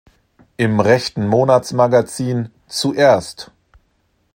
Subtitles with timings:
[0.57, 3.51] Im rechten Monatsmagazin Zuerst!